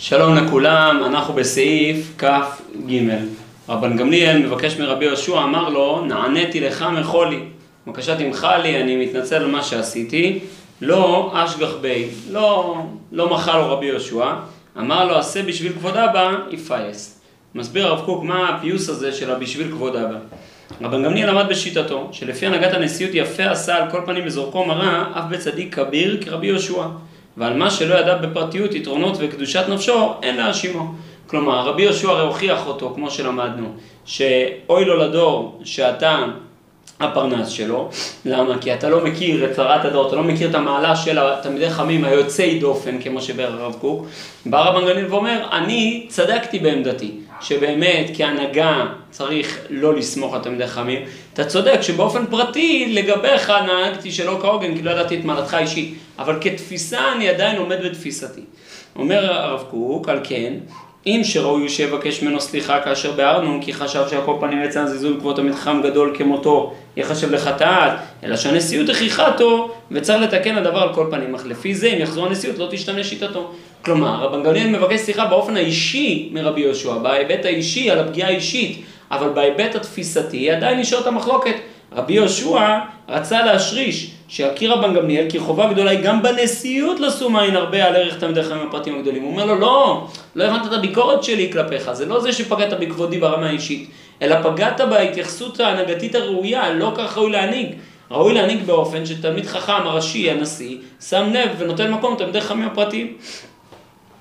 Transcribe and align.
שלום 0.00 0.34
לכולם, 0.36 1.02
אנחנו 1.06 1.34
בסעיף 1.34 2.14
כ"ג. 2.18 2.92
רבן 3.68 3.96
גמליאל 3.96 4.38
מבקש 4.38 4.76
מרבי 4.76 5.04
יהושע, 5.04 5.42
אמר 5.42 5.68
לו, 5.68 6.04
נעניתי 6.04 6.60
לך 6.60 6.82
מחולי. 6.82 7.40
בבקשה 7.86 8.16
תמחה 8.16 8.58
לי, 8.58 8.82
אני 8.82 9.06
מתנצל 9.06 9.34
על 9.34 9.46
מה 9.46 9.62
שעשיתי. 9.62 10.38
לא 10.80 11.32
אשגח 11.34 11.68
בי, 11.80 12.08
לא, 12.30 12.76
לא 13.12 13.30
מחה 13.30 13.56
לו 13.58 13.72
רבי 13.72 13.86
יהושע. 13.86 14.32
אמר 14.78 15.04
לו, 15.04 15.18
עשה 15.18 15.42
בשביל 15.42 15.72
כבוד 15.72 15.96
אבא, 15.96 16.36
יפייס. 16.50 17.20
מסביר 17.54 17.86
הרב 17.86 18.04
קוק 18.04 18.24
מה 18.24 18.48
הפיוס 18.48 18.88
הזה 18.88 19.12
של 19.12 19.30
הבשביל 19.30 19.70
כבוד 19.70 19.96
אבא. 19.96 20.18
רבן 20.80 21.04
גמליאל 21.04 21.30
למד 21.30 21.48
בשיטתו, 21.48 22.08
שלפי 22.12 22.46
הנהגת 22.46 22.74
הנשיאות 22.74 23.14
יפה 23.14 23.50
עשה 23.50 23.76
על 23.76 23.90
כל 23.90 24.00
פנים 24.06 24.24
בזורקו 24.24 24.64
מראה, 24.64 25.04
אף 25.18 25.24
בצדיק 25.30 25.74
כביר 25.74 26.18
כרבי 26.24 26.46
יהושע. 26.46 26.82
ועל 27.38 27.56
מה 27.56 27.70
שלא 27.70 27.94
ידע 27.94 28.14
בפרטיות 28.14 28.74
יתרונות 28.74 29.16
וקדושת 29.20 29.64
נפשו, 29.68 30.12
אין 30.22 30.36
להאשימו. 30.36 30.94
כלומר, 31.26 31.68
רבי 31.68 31.82
יהושע 31.82 32.08
הרי 32.08 32.26
הוכיח 32.26 32.66
אותו, 32.66 32.92
כמו 32.94 33.10
שלמדנו, 33.10 33.68
שאוי 34.04 34.84
לו 34.84 34.96
לדור 34.96 35.60
שאתה 35.64 36.24
הפרנס 37.00 37.48
שלו. 37.48 37.90
למה? 38.24 38.58
כי 38.58 38.74
אתה 38.74 38.88
לא 38.88 39.04
מכיר 39.04 39.44
את 39.44 39.56
צרת 39.56 39.84
הדור, 39.84 40.08
אתה 40.08 40.16
לא 40.16 40.22
מכיר 40.22 40.50
את 40.50 40.54
המעלה 40.54 40.96
של 40.96 41.18
התלמידי 41.18 41.70
חכמים 41.70 42.04
היוצאי 42.04 42.58
דופן, 42.58 43.02
כמו 43.02 43.20
שביאר 43.20 43.52
הרב 43.52 43.76
קוק. 43.80 44.06
בא 44.46 44.68
רבן 44.68 44.86
גליל 44.86 45.06
ואומר, 45.08 45.46
אני 45.52 46.06
צדקתי 46.08 46.58
בעמדתי, 46.58 47.10
שבאמת 47.40 48.10
כהנהגה 48.16 48.86
צריך 49.10 49.58
לא 49.70 49.94
לסמוך 49.94 50.34
על 50.34 50.40
תלמידי 50.40 50.66
חכמים. 50.66 51.02
אתה 51.34 51.44
צודק 51.44 51.78
שבאופן 51.80 52.26
פרטי 52.26 52.86
לגביך 52.92 53.52
נהגתי 53.66 54.12
שלא 54.12 54.38
כהוגן, 54.42 54.76
כי 54.76 54.82
לא 54.82 54.90
ידעתי 54.90 55.18
את 55.18 55.24
מעלתך 55.24 55.54
האישית, 55.54 55.94
אבל 56.18 56.38
כתפיסה 56.40 57.12
אני 57.12 57.28
עדיין 57.28 57.56
עומד 57.58 57.78
בתפיסתי. 57.84 58.40
אומר 58.96 59.32
הרב 59.32 59.64
קוק, 59.70 60.08
על 60.08 60.20
כן, 60.24 60.54
אם 61.06 61.20
שראוי 61.24 61.68
שיבקש 61.68 62.22
ממנו 62.22 62.40
סליחה 62.40 62.80
כאשר 62.80 63.12
ביארנו, 63.12 63.58
כי 63.62 63.72
חשב 63.72 64.02
שעל 64.10 64.20
כל 64.24 64.36
פנים 64.40 64.62
יצא 64.62 64.86
זלזול 64.86 65.16
כבוד 65.20 65.38
המתחם 65.38 65.80
גדול 65.84 66.14
כמותו, 66.18 66.74
יחשב 66.96 67.32
לחטאת, 67.32 67.92
אלא 68.24 68.36
שהנשיאות 68.36 68.88
הכריחתו, 68.88 69.74
וצריך 69.90 70.22
לתקן 70.22 70.56
הדבר 70.56 70.78
על 70.78 70.94
כל 70.94 71.06
פנים, 71.10 71.34
אך 71.34 71.46
לפי 71.46 71.74
זה 71.74 71.86
אם 71.86 71.98
יחזור 71.98 72.26
הנשיאות 72.26 72.58
לא 72.58 72.68
תשתנה 72.70 73.04
שיטתו. 73.04 73.50
כלומר, 73.84 74.24
רבן 74.24 74.42
גמליאל 74.42 74.66
מבקש 74.66 75.00
סליחה 75.00 75.24
באופן 75.24 75.56
האישי 75.56 76.28
מרבי 76.32 76.60
יהושע, 76.60 76.98
בהיבט 76.98 77.44
האישי, 77.44 77.90
על 77.90 77.98
הפגיעה 77.98 78.28
האישית, 78.28 78.82
אבל 79.10 79.28
בהיבט 79.28 79.74
התפיסתי 79.74 80.50
עדיין 80.50 80.78
נשארת 80.78 81.06
המחלוקת. 81.06 81.54
רבי 81.92 82.12
יהושע 82.12 82.78
רצה 83.08 83.44
להשריש 83.44 84.10
שיכיר 84.28 84.72
רבן 84.72 84.94
גמליאל 84.94 85.30
כי 85.30 85.38
חובה 85.38 85.72
גדולה 85.72 85.90
היא 85.90 86.00
גם 86.00 86.22
בנשיאות 86.22 87.00
לשום 87.00 87.36
עין 87.36 87.56
הרבה 87.56 87.84
על 87.84 87.96
ערך 87.96 88.18
תלמידי 88.18 88.42
חיים 88.42 88.68
הפרטים 88.68 88.98
הגדולים. 88.98 89.22
הוא 89.22 89.30
אומר 89.30 89.44
לו, 89.44 89.54
לא, 89.54 90.06
לא 90.34 90.44
הבנת 90.44 90.66
את 90.66 90.72
הביקורת 90.72 91.24
שלי 91.24 91.52
כלפיך, 91.52 91.92
זה 91.92 92.06
לא 92.06 92.20
זה 92.20 92.32
שפגעת 92.32 92.72
בכבודי 92.80 93.18
ברמה 93.18 93.46
האישית, 93.46 93.90
אלא 94.22 94.36
פגעת 94.42 94.80
בהתייחסות 94.80 95.60
ההנהגתית 95.60 96.14
הראויה, 96.14 96.72
לא 96.72 96.92
כך 96.96 97.18
ראוי 97.18 97.30
להנהיג. 97.30 97.68
ראוי 98.10 98.34
להנהיג 98.34 98.62
באופן 98.62 99.06
שתלמיד 99.06 99.46
חכם, 99.46 99.86
הראשי, 99.86 100.30
הנשיא, 100.30 100.76
שם 101.08 101.30
לב 101.32 101.50
ונותן 101.58 101.90
מקום 101.90 102.14
לתלמידי 102.14 102.40
חכמים 102.40 102.66
הפרטיים. 102.66 103.12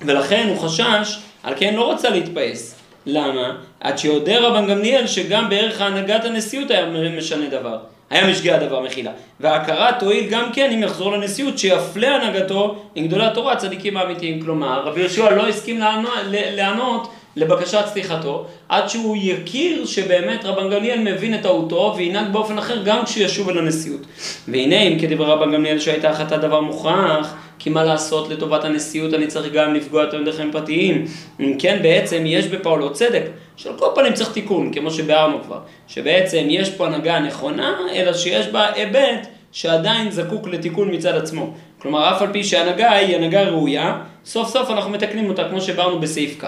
ולכן 0.00 0.46
הוא 0.48 0.68
חשש, 0.68 1.18
על 1.42 1.54
כן 1.56 1.74
לא 1.74 1.92
רצה 1.92 2.10
להתפעס. 2.10 2.77
למה? 3.08 3.56
עד 3.80 3.98
שיודע 3.98 4.40
רבן 4.40 4.66
גמליאל 4.66 5.06
שגם 5.06 5.48
בערך 5.48 5.80
הנהגת 5.80 6.24
הנשיאות 6.24 6.70
היה 6.70 6.86
משנה 7.16 7.46
דבר. 7.46 7.78
היה 8.10 8.30
משגה 8.30 8.56
הדבר 8.56 8.80
מחילה. 8.80 9.10
וההכרה 9.40 9.92
תועיל 9.92 10.30
גם 10.30 10.52
כן 10.52 10.70
אם 10.70 10.82
יחזור 10.82 11.12
לנשיאות 11.12 11.58
שיפלה 11.58 12.16
הנהגתו 12.16 12.76
עם 12.94 13.06
גדולי 13.06 13.24
התורה 13.26 13.52
הצדיקים 13.52 13.96
האמיתיים. 13.96 14.42
כלומר, 14.42 14.82
רבי 14.84 15.00
יהושע 15.00 15.30
לא 15.30 15.48
הסכים 15.48 15.80
לענות 16.30 17.08
לבקשת 17.36 17.84
סליחתו 17.86 18.46
עד 18.68 18.88
שהוא 18.88 19.16
יכיר 19.20 19.86
שבאמת 19.86 20.44
רבן 20.44 20.70
גמליאל 20.70 20.98
מבין 20.98 21.34
את 21.34 21.42
טעותו 21.42 21.94
וינהג 21.96 22.32
באופן 22.32 22.58
אחר 22.58 22.82
גם 22.84 23.04
כשהוא 23.04 23.24
ישוב 23.24 23.48
אל 23.48 23.58
הנשיאות. 23.58 24.00
והנה 24.48 24.82
אם 24.82 24.98
כדברי 24.98 25.26
רבן 25.26 25.52
גמליאל 25.52 25.78
שהייתה 25.78 26.10
החלטה 26.10 26.36
דבר 26.36 26.60
מוכרח 26.60 27.34
כי 27.58 27.70
מה 27.70 27.84
לעשות 27.84 28.28
לטובת 28.28 28.64
הנשיאות, 28.64 29.14
אני 29.14 29.26
צריך 29.26 29.52
גם 29.52 29.74
לפגוע 29.74 30.06
תלמידי 30.06 30.32
חיים 30.32 30.52
פרטיים. 30.52 31.04
אם 31.40 31.56
כן, 31.58 31.78
בעצם 31.82 32.22
יש 32.26 32.46
בפעולו 32.46 32.92
צדק, 32.92 33.22
שעל 33.56 33.72
כל 33.78 33.86
פנים 33.94 34.12
צריך 34.12 34.32
תיקון, 34.32 34.72
כמו 34.72 34.90
שביארנו 34.90 35.42
כבר, 35.42 35.58
שבעצם 35.88 36.46
יש 36.48 36.70
פה 36.70 36.86
הנהגה 36.86 37.18
נכונה, 37.18 37.78
אלא 37.94 38.14
שיש 38.14 38.46
בה 38.46 38.72
היבט 38.74 39.26
שעדיין 39.52 40.10
זקוק 40.10 40.48
לתיקון 40.48 40.94
מצד 40.94 41.14
עצמו. 41.14 41.54
כלומר, 41.78 42.10
אף 42.10 42.22
על 42.22 42.28
פי 42.32 42.44
שההנהגה 42.44 42.90
היא 42.90 43.16
הנהגה 43.16 43.42
ראויה, 43.42 43.98
סוף 44.24 44.48
סוף 44.48 44.70
אנחנו 44.70 44.90
מתקנים 44.90 45.28
אותה, 45.28 45.48
כמו 45.48 45.60
שביארנו 45.60 46.00
בסעיף 46.00 46.44
כ'. 46.44 46.46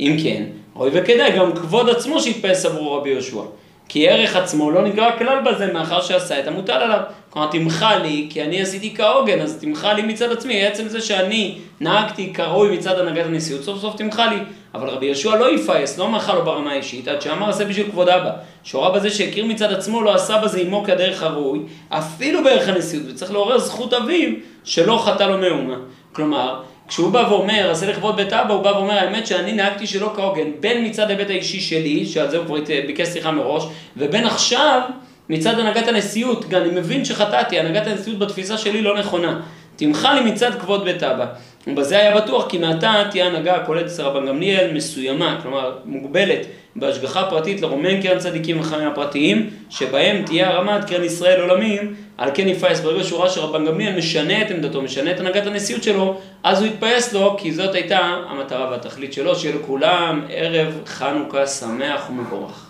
אם 0.00 0.16
כן, 0.22 0.42
ראוי 0.76 0.90
וכדאי 0.92 1.32
גם 1.32 1.52
כבוד 1.52 1.88
עצמו 1.88 2.20
שיתפס 2.20 2.66
עבור 2.66 2.96
רבי 2.96 3.10
יהושע. 3.10 3.42
כי 3.88 4.08
ערך 4.08 4.36
עצמו 4.36 4.70
לא 4.70 4.82
נגרע 4.82 5.18
כלל 5.18 5.38
בזה 5.44 5.72
מאחר 5.72 6.00
שעשה 6.00 6.40
את 6.40 6.46
המוטל 6.46 6.72
עליו. 6.72 7.00
כלומר, 7.30 7.50
תמחה 7.50 7.96
לי, 7.96 8.26
כי 8.30 8.42
אני 8.42 8.62
עשיתי 8.62 8.94
כהוגן, 8.96 9.40
אז 9.40 9.58
תמחה 9.60 9.92
לי 9.92 10.02
מצד 10.02 10.32
עצמי. 10.32 10.66
עצם 10.66 10.88
זה 10.88 11.00
שאני 11.00 11.58
נהגתי 11.80 12.32
כראוי 12.32 12.76
מצד 12.76 12.98
הנהגת 12.98 13.26
הנשיאות, 13.26 13.62
סוף 13.62 13.80
סוף 13.80 13.96
תמחה 13.96 14.26
לי. 14.26 14.36
אבל 14.74 14.88
רבי 14.88 15.06
יהושע 15.06 15.36
לא 15.36 15.54
יפייס, 15.54 15.98
לא 15.98 16.08
מחה 16.08 16.34
לו 16.34 16.44
ברמה 16.44 16.70
האישית, 16.70 17.08
עד 17.08 17.22
שאמר 17.22 17.48
עשה 17.48 17.64
בשביל 17.64 17.86
כבוד 17.90 18.08
אבא. 18.08 18.30
שהורה 18.62 18.90
בזה 18.90 19.10
שהכיר 19.10 19.46
מצד 19.46 19.72
עצמו, 19.72 20.02
לא 20.02 20.14
עשה 20.14 20.38
בזה 20.38 20.60
עמו 20.60 20.84
כדרך 20.84 21.22
הראוי, 21.22 21.60
אפילו 21.88 22.44
בערך 22.44 22.68
הנשיאות, 22.68 23.06
וצריך 23.10 23.32
לעורר 23.32 23.58
זכות 23.58 23.94
אביו 23.94 24.30
שלא 24.64 25.02
חטא 25.04 25.22
לו 25.22 25.38
מאומה. 25.38 25.76
כלומר, 26.12 26.62
כשהוא 26.88 27.12
בא 27.12 27.26
ואומר, 27.30 27.70
עשה 27.70 27.86
לכבוד 27.86 28.16
בית 28.16 28.32
אבא, 28.32 28.54
הוא 28.54 28.62
בא 28.62 28.68
ואומר, 28.68 28.98
האמת 28.98 29.26
שאני 29.26 29.52
נהגתי 29.52 29.86
שלא 29.86 30.12
כהוגן, 30.16 30.50
בין 30.60 30.86
מצד 30.86 31.10
ההיבט 31.10 31.30
האישי 31.30 31.60
שלי, 31.60 32.06
שעל 32.06 32.30
זה 32.30 32.36
הוא 32.36 32.46
כבר 32.46 32.56
ביקש 32.86 33.08
שיחה 33.08 33.30
מראש, 33.30 33.64
ובין 33.96 34.26
עכשיו, 34.26 34.80
מצד 35.28 35.58
הנהגת 35.58 35.88
הנשיאות, 35.88 36.48
גם 36.48 36.62
אני 36.62 36.70
מבין 36.70 37.04
שחטאתי, 37.04 37.58
הנהגת 37.58 37.86
הנשיאות 37.86 38.18
בתפיסה 38.18 38.58
שלי 38.58 38.82
לא 38.82 38.98
נכונה. 38.98 39.40
תמחה 39.78 40.14
לי 40.14 40.30
מצד 40.30 40.50
כבוד 40.60 40.84
בית 40.84 41.02
אבא. 41.02 41.26
ובזה 41.66 41.98
היה 41.98 42.16
בטוח 42.16 42.48
כי 42.48 42.58
מעתה 42.58 43.04
תהיה 43.10 43.26
הנהגה 43.26 43.56
הכוללת 43.56 43.86
אצל 43.86 44.02
רבן 44.02 44.26
גמליאל 44.26 44.72
מסוימה, 44.74 45.38
כלומר 45.42 45.72
מוגבלת 45.84 46.46
בהשגחה 46.76 47.26
פרטית 47.30 47.60
לרומם 47.60 48.02
קרן 48.02 48.18
צדיקים 48.18 48.60
וחיים 48.60 48.88
הפרטיים, 48.88 49.50
שבהם 49.70 50.22
תהיה 50.26 50.50
הרמת 50.50 50.84
קרן 50.84 51.04
ישראל 51.04 51.40
עולמים, 51.40 51.94
על 52.18 52.30
כן 52.34 52.48
יפייס 52.48 52.80
ברגע 52.80 53.04
שהוא 53.04 53.20
ראה 53.20 53.30
שרבן 53.30 53.66
גמליאל 53.66 53.96
משנה 53.96 54.42
את 54.42 54.50
עמדתו, 54.50 54.82
משנה 54.82 55.10
את 55.10 55.20
הנהגת 55.20 55.46
הנשיאות 55.46 55.82
שלו, 55.82 56.20
אז 56.42 56.60
הוא 56.60 56.66
יתפייס 56.68 57.12
לו, 57.12 57.36
כי 57.38 57.52
זאת 57.52 57.74
הייתה 57.74 57.98
המטרה 58.28 58.70
והתכלית 58.70 59.12
שלו, 59.12 59.36
שיהיה 59.36 59.54
לכולם 59.54 60.22
ערב 60.30 60.80
חנוכה 60.86 61.46
שמח 61.46 62.10
ומבורך. 62.10 62.67